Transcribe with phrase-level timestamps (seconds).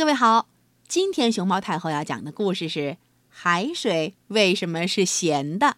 [0.00, 0.48] 各位好，
[0.88, 2.96] 今天熊猫太后要讲的故事是
[3.28, 5.76] 海水为什么是咸的。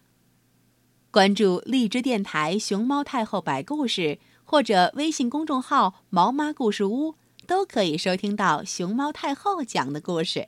[1.11, 7.15] 关注荔枝电台熊猫太后摆故事，或者微信公众号“毛妈故事屋”，
[7.45, 10.47] 都可以收听到熊猫太后讲的故事。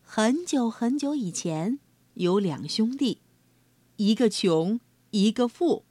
[0.00, 1.80] 很久很久以前，
[2.14, 3.20] 有两兄弟，
[3.96, 4.80] 一个穷，
[5.10, 5.84] 一个富。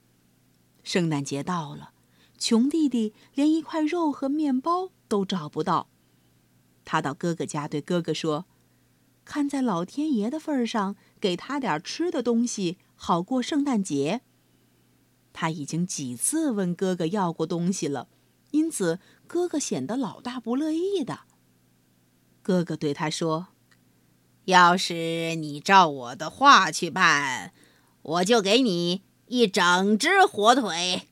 [0.82, 1.92] 圣诞节到了，
[2.36, 5.86] 穷弟弟连一块肉和面包都找不到。
[6.84, 8.46] 他到哥哥家对哥哥说
[9.24, 14.20] ：“看在老天爷的份上，给他点吃的东西。”好过圣诞节。
[15.32, 18.08] 他已经几次问哥哥要过东西了，
[18.52, 21.20] 因此哥哥显得老大不乐意的。
[22.42, 23.48] 哥哥对他说
[24.46, 27.52] ：“要是你照我的话去办，
[28.02, 31.08] 我就给你一整只火腿。”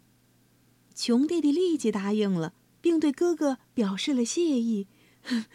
[0.94, 4.86] 穷弟弟立即答应了，并对哥哥表示了谢意：“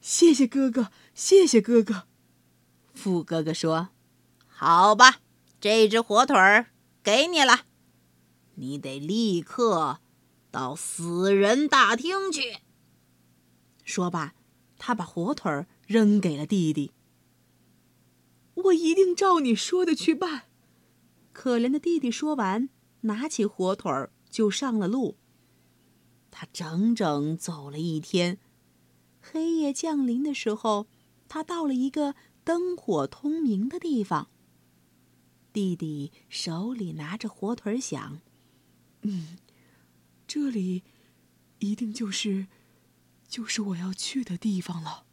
[0.00, 2.04] 谢谢哥哥，谢谢哥哥。”
[2.94, 3.88] 富哥哥说
[4.46, 5.20] ：“好吧。”
[5.60, 6.66] 这只火腿儿
[7.02, 7.62] 给你了，
[8.56, 10.00] 你得立刻
[10.50, 12.58] 到死人大厅去。
[13.82, 14.34] 说罢，
[14.76, 16.92] 他把火腿儿扔给了弟弟。
[18.54, 20.42] 我一定照你说的去办。
[21.32, 22.68] 可怜的弟弟说完，
[23.00, 25.16] 拿起火腿儿就上了路。
[26.30, 28.38] 他整整走了一天，
[29.32, 30.86] 黑夜降临的时候，
[31.28, 34.28] 他到了一个灯火通明的地方。
[35.52, 38.20] 弟弟手里拿着火腿，想
[39.02, 39.38] ：“嗯，
[40.26, 40.82] 这里
[41.60, 42.48] 一定就是，
[43.26, 45.06] 就是我要去的地方了。”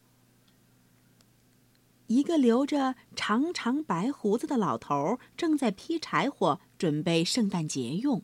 [2.08, 8.23] 一个留着长长白胡子的老头正在劈柴火，准备圣诞节用。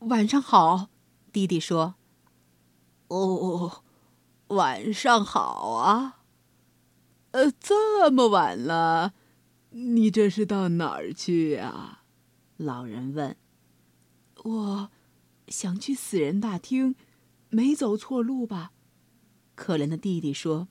[0.00, 0.88] 晚上好，
[1.32, 1.94] 弟弟说
[3.08, 3.84] ：“哦，
[4.48, 6.20] 晚上好啊。
[7.32, 9.14] 呃，这么晚了。”
[9.70, 12.00] 你这是到哪儿去呀？
[12.56, 13.36] 老人问。
[14.44, 14.90] 我，
[15.48, 16.94] 想去死人大厅，
[17.50, 18.70] 没走错路吧？
[19.54, 20.68] 可怜的弟弟说。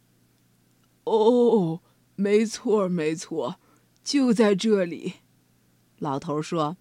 [1.03, 1.81] 哦，
[2.15, 3.59] 没错，没错，
[4.03, 5.15] 就在这里。
[5.99, 6.77] 老头说。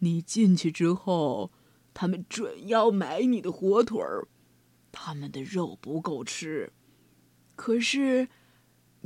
[0.00, 1.50] 你进去之后，
[1.94, 4.28] 他们准要买你的火腿儿，
[4.94, 6.72] 他们的肉不够吃，
[7.54, 8.28] 可是。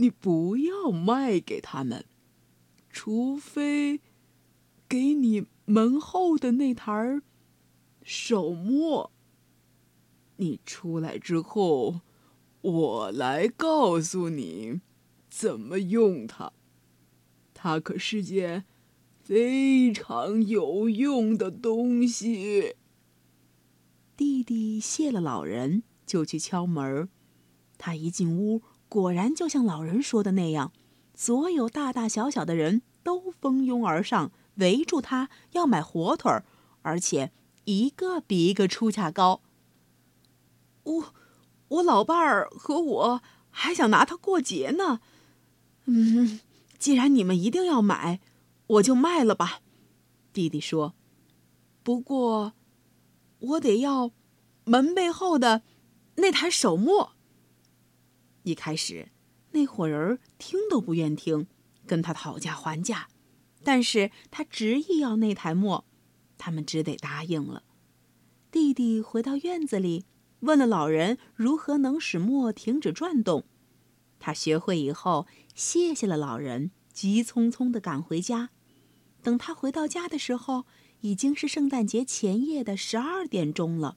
[0.00, 2.04] 你不要卖给他们，
[2.88, 4.00] 除非
[4.88, 7.20] 给你门后的那台
[8.04, 9.10] 手磨。
[10.36, 12.02] 你出来之后，
[12.60, 14.80] 我来告诉你
[15.28, 16.52] 怎么用它。
[17.52, 18.66] 它可是件
[19.24, 22.76] 非常有用的东西。
[24.18, 27.08] 弟弟谢了老人，就去敲门。
[27.78, 28.62] 他一进屋。
[28.88, 30.72] 果然，就像老人说的那样，
[31.14, 36.44] 所有大大小小的人都蜂拥而上，围住他要买火腿儿，
[36.82, 37.30] 而且
[37.66, 39.40] 一个比一个出价高。
[40.82, 41.14] 我，
[41.68, 45.00] 我老伴儿和我还想拿它过节呢。
[45.84, 46.40] 嗯，
[46.76, 48.18] 既然你们一定要买，
[48.66, 49.60] 我就卖了吧。
[50.32, 50.94] 弟弟说
[51.84, 52.54] ：“不过，
[53.38, 54.12] 我得要
[54.64, 55.62] 门背后的
[56.16, 57.12] 那台手磨。”
[58.44, 59.10] 一开始，
[59.50, 61.46] 那伙人听都不愿听，
[61.86, 63.08] 跟他讨价还价。
[63.64, 65.84] 但是他执意要那台磨，
[66.38, 67.64] 他们只得答应了。
[68.50, 70.06] 弟弟回到院子里，
[70.40, 73.44] 问了老人如何能使磨停止转动。
[74.18, 78.50] 他学会以后，谢谢了老人，急匆匆地赶回家。
[79.22, 80.64] 等他回到家的时候，
[81.00, 83.96] 已经是圣诞节前夜的十二点钟了。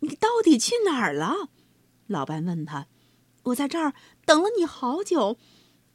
[0.00, 1.50] 你到底去哪儿了？
[2.06, 2.88] 老伴问他。
[3.44, 3.94] 我在这儿
[4.26, 5.38] 等了你好久，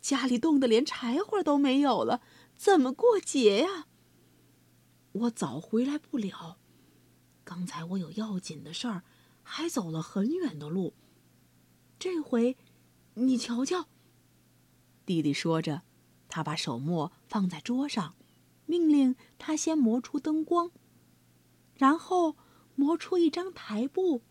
[0.02, 2.22] 家里冻得连柴火都没有了，
[2.56, 3.86] 怎么过节呀？
[5.12, 6.58] 我早回来不了，
[7.44, 9.04] 刚才我有要紧的事儿，
[9.44, 10.94] 还走了很远的路。
[12.00, 12.58] 这回，
[13.14, 13.86] 你瞧瞧。
[15.06, 15.84] 弟弟说着，
[16.28, 18.16] 他把手墨放在桌上，
[18.66, 20.72] 命令他先磨出灯光，
[21.76, 22.36] 然后
[22.76, 24.22] 磨出一张台布，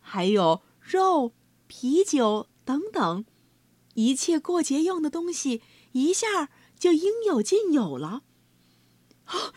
[0.00, 1.32] 还有肉。
[1.66, 3.24] 啤酒等等，
[3.94, 5.62] 一切过节用的东西，
[5.92, 8.22] 一下就应有尽有了。
[9.24, 9.54] 啊！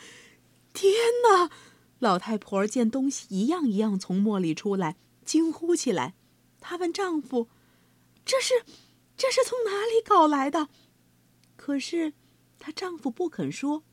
[0.74, 0.94] 天
[1.30, 1.52] 哪！
[2.00, 6.16] 老太婆见东西一样一样从磨里出来，惊呼起来。
[6.62, 7.50] 她问丈夫
[8.26, 8.64] ：“这是，
[9.18, 10.70] 这是从哪里搞来的？”
[11.58, 12.14] 可是，
[12.58, 13.84] 她丈夫不肯说。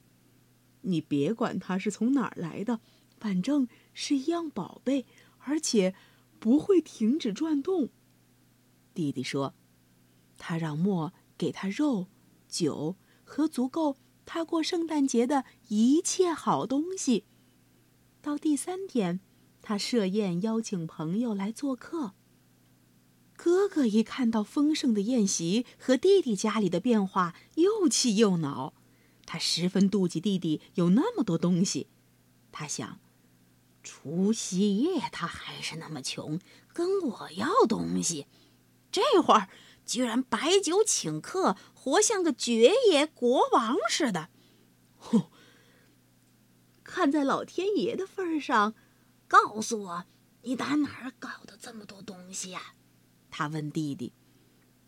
[0.85, 2.81] 你别管它是从哪儿来的，
[3.19, 5.05] 反正是一样宝贝，
[5.41, 5.95] 而且。
[6.41, 7.89] 不会停止转动。
[8.93, 9.55] 弟弟说
[10.37, 12.09] ：“他让墨给他肉、
[12.47, 13.97] 酒和足够
[14.27, 17.25] 他过圣诞节的一切好东西。”
[18.21, 19.21] 到第三天，
[19.63, 22.13] 他设宴邀请朋友来做客。
[23.35, 28.75] 哥哥一看到丰盛的宴席和弟弟家里的变化，又气又恼。
[29.27, 31.89] 他十分妒忌弟弟有那么多东西。
[32.53, 33.01] 他想，
[33.83, 36.39] 除夕夜他还是那么穷，
[36.73, 38.27] 跟我要东西，
[38.93, 39.49] 这会儿
[39.85, 44.31] 居然摆酒请客，活像个爵爷国王似的。
[44.99, 45.31] 哼！
[46.85, 48.75] 看在老天爷的份上，
[49.27, 50.05] 告诉我，
[50.43, 52.75] 你打哪儿搞的这么多东西呀？
[53.31, 54.13] 他问弟弟，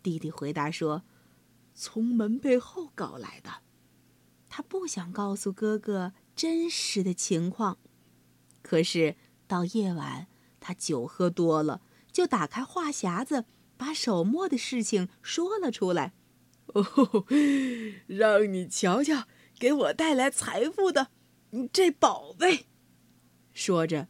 [0.01, 1.03] 弟弟回答说
[1.75, 3.63] ：“从门背后搞来的。”
[4.49, 7.77] 他不想告诉哥哥真实的情况，
[8.61, 9.15] 可是
[9.47, 10.27] 到夜晚，
[10.59, 13.45] 他酒喝多了，就打开话匣子，
[13.77, 16.13] 把手墨的事情说了出来。
[16.67, 17.25] 哦，
[18.07, 19.27] 让你瞧瞧，
[19.57, 21.09] 给我带来财富的
[21.71, 22.67] 这宝贝。
[23.53, 24.07] 说着，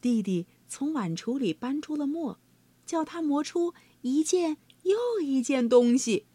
[0.00, 2.38] 弟弟从碗橱里搬出了墨。
[2.86, 6.26] 叫他磨出一件又一件东西，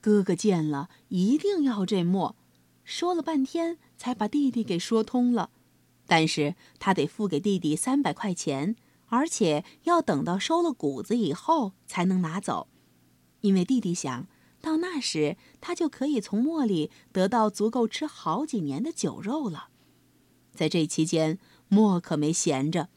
[0.00, 2.34] 哥哥见了一定要这墨。
[2.84, 5.50] 说了半天才把弟弟给说通了，
[6.06, 8.76] 但是他得付给弟弟三百块钱，
[9.06, 12.68] 而且要等到收了谷子以后才能拿走，
[13.40, 14.26] 因为弟弟想
[14.60, 19.68] 到那时他就可以从磨里得到足够吃好几年的酒肉了。
[20.52, 21.38] 在这期间，
[21.68, 22.88] 墨可没闲着，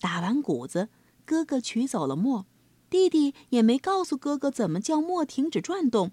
[0.00, 0.88] 打完谷子。
[1.24, 2.46] 哥哥取走了墨，
[2.90, 6.10] 弟弟也没告诉哥哥怎么叫墨停止转动，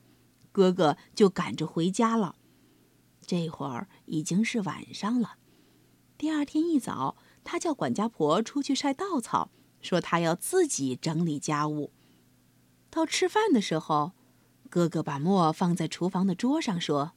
[0.52, 2.36] 哥哥就赶着回家了。
[3.30, 5.36] 这会儿已经是晚上了。
[6.18, 11.92] 第二天一早，他叫管家婆出去晒稻草，说他要自己整理家务。
[12.90, 14.14] 到吃饭的时候，
[14.68, 17.12] 哥哥把墨放在厨房的桌上，说：“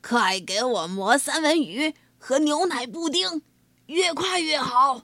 [0.00, 3.42] 快给我磨三文鱼和牛奶布丁，
[3.86, 5.02] 越快越好。”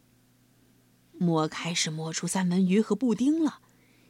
[1.19, 3.59] 磨开始磨出三文鱼和布丁了，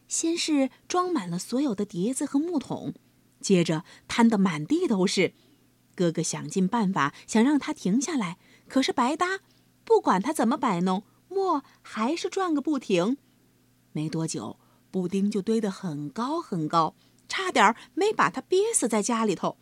[0.06, 2.92] 先是装满了所有的碟子和木桶，
[3.40, 5.32] 接着摊得满地都是。
[5.98, 9.40] 哥哥想尽办法想让他停下来，可是白搭，
[9.84, 13.16] 不管他怎么摆弄，磨还是转个不停。
[13.90, 14.60] 没多久，
[14.92, 16.94] 布丁就堆得很高很高，
[17.26, 19.56] 差点没把他憋死在家里头。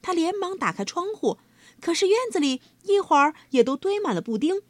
[0.00, 1.38] 他连忙打开窗户，
[1.80, 4.62] 可是院子里一会儿也都堆满了布丁。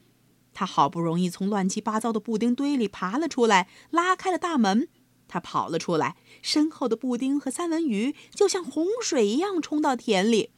[0.54, 4.88] 他好不容易从乱七八糟的布丁堆里爬了出来，拉开了大门。
[5.28, 10.50] 他跑了出来，身后的布丁和三文鱼就像洪水一样冲到田里。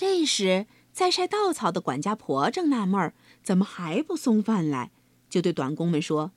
[0.00, 0.64] 这时，
[0.94, 3.12] 在晒稻草的管家婆正纳闷儿，
[3.42, 4.90] 怎么还不送饭来，
[5.28, 6.32] 就对短工们说：“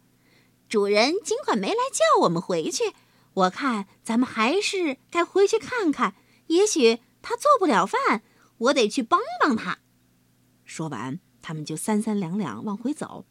[0.68, 2.92] 主人尽管没来叫我们回去，
[3.36, 6.16] 我看咱们还是该回去看看。
[6.48, 8.22] 也许他做不了饭，
[8.58, 9.80] 我得去帮帮他。”
[10.66, 11.22] 说完。
[11.42, 13.26] 他们就三三两两往回走，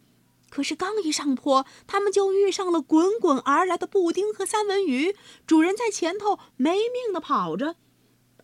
[0.48, 5.14] 可是刚一上坡，他们就遇上了滚滚而来的布丁和三文鱼。
[5.46, 7.76] 主人在前头没命的跑着。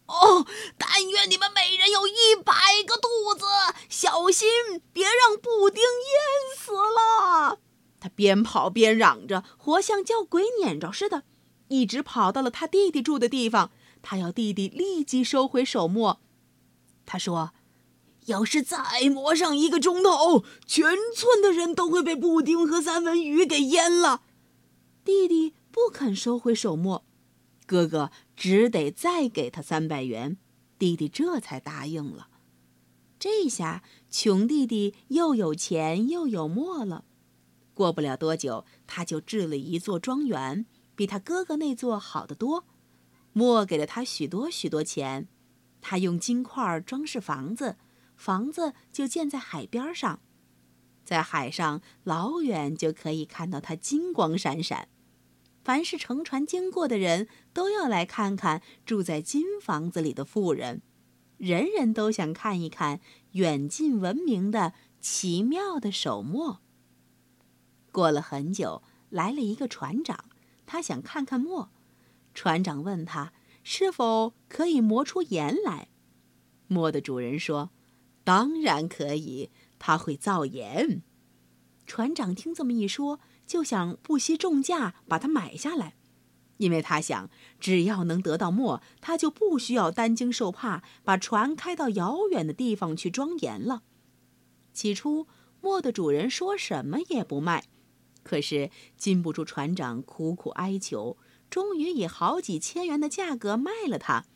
[0.08, 0.44] 哦，
[0.76, 2.52] 但愿你们每人有一百
[2.87, 3.08] 个肚
[3.38, 3.44] 子，
[3.88, 4.49] 小心
[4.93, 7.60] 别让布丁淹死了！
[8.00, 11.23] 他边跑边嚷着，活像叫鬼撵着似的，
[11.68, 13.71] 一直跑到了他弟弟住的地方。
[14.02, 16.21] 他要弟弟立即收回手墨。
[17.06, 17.52] 他说。
[18.26, 20.85] 要是再磨上一个钟头，全
[21.16, 24.21] 村的人都会被布丁和三文鱼给淹了。
[25.02, 27.06] 弟弟不肯收回手墨，
[27.68, 30.38] 哥哥只得再给他三百元，
[30.78, 32.28] 弟弟这才答应了。
[33.18, 37.04] 这下穷弟弟又有钱又有墨了。
[37.75, 40.64] 过不了多久，他就置了一座庄园，
[40.96, 42.64] 比他哥哥那座好得多。
[43.34, 45.28] 墨给了他许多许多钱，
[45.82, 47.76] 他用金块装饰房子。
[48.16, 50.20] 房子就建在海边上，
[51.04, 54.88] 在海上老远就可以看到它金光闪闪。
[55.62, 60.83] 凡是乘船经过的人都要来看看住在金房子里的富人，
[61.37, 63.00] 人人都想看一看
[63.33, 66.61] 远近闻名的奇妙的手墨。
[67.93, 70.25] 过了很久，来了一个船长，
[70.67, 71.71] 他想看看墨。
[72.35, 75.88] 船长问他是否可以磨出盐来。
[76.67, 77.71] 墨的主人说。
[78.25, 79.49] 当然可以，
[79.79, 81.00] 他会造盐。
[81.87, 85.97] 船长听这么一说，就想不惜重价把它买下来，
[86.59, 93.83] 因为他想，只要能得到墨，他就不需要担惊受怕，把船开到遥远的地方去装盐了。
[94.75, 95.26] 起初，
[95.62, 97.64] 墨的主人说什么也不卖，
[98.23, 101.17] 可是禁不住船长苦苦哀求，
[101.49, 104.26] 终于以好几千元的价格卖了它。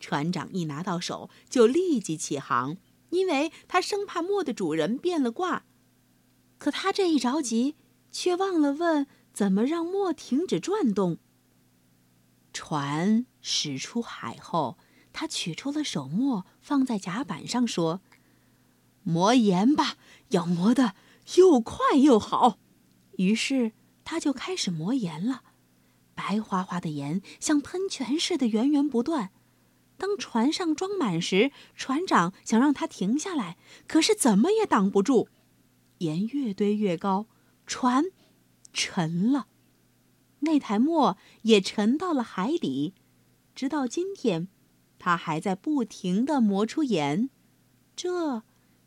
[0.00, 2.78] 船长一拿到手就立即起航，
[3.10, 5.64] 因为他生怕墨的主人变了卦。
[6.56, 7.76] 可他这一着急，
[8.18, 11.18] 却忘了问怎么让墨停止转动。
[12.52, 14.76] 船驶出海后，
[15.12, 18.00] 他取出了手墨，放在甲板上说
[19.04, 19.98] ：“磨盐吧，
[20.30, 20.94] 要磨得
[21.36, 22.58] 又快又好。”
[23.18, 23.70] 于是
[24.02, 25.44] 他就开始磨盐了，
[26.16, 29.30] 白花花的盐像喷泉似的源源不断。
[29.96, 33.56] 当船上装满时，船长想让它停下来，
[33.86, 35.28] 可是怎么也挡不住，
[35.98, 37.26] 盐越堆越高，
[37.68, 38.06] 船
[38.72, 39.46] 沉了，
[40.40, 42.94] 那台磨也沉到了海底。
[43.54, 44.48] 直到今天，
[44.98, 47.28] 它还在不停地磨出盐。
[47.94, 48.42] 这，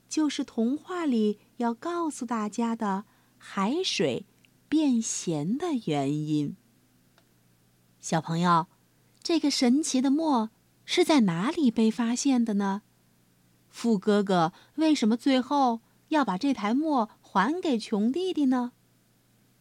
[0.10, 3.06] 就是童话里要告诉大家的。
[3.44, 4.28] 海水
[4.70, 6.56] 变咸的原因。
[8.00, 8.68] 小朋友，
[9.24, 10.52] 这个神奇的墨
[10.86, 12.84] 是在哪里被发现的呢？
[13.68, 18.74] 富哥哥为什么最后要把这台墨还给穷弟弟呢？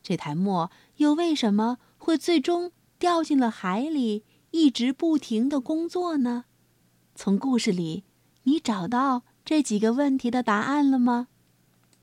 [0.03, 6.47] 这台墨又为什么会最终掉进了海里，一直不停的工作呢？
[7.15, 8.03] 从故事里，
[8.43, 11.29] 你找到这几个问题的答案了吗？